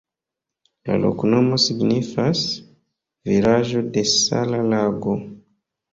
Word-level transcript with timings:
La 0.89 0.95
loknomo 1.01 1.59
signifas: 1.65 2.41
vilaĝo 3.33 3.87
de-sala-lago. 3.99 5.15